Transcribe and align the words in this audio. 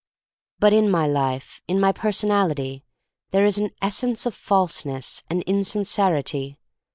But 0.57 0.73
in 0.73 0.89
my 0.89 1.05
life, 1.05 1.61
in 1.67 1.79
my 1.79 1.91
personality, 1.91 2.83
there 3.29 3.45
is 3.45 3.59
an 3.59 3.69
essence 3.83 4.25
of 4.25 4.33
falseness 4.33 5.21
and 5.29 5.43
in 5.43 5.63
sincerity. 5.63 6.57